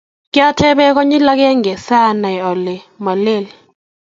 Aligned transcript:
Kiatoben 0.33 0.93
konyil 0.95 1.25
aeng 1.33 1.65
sanai 1.85 2.37
ale 2.49 2.75
malel 3.03 3.45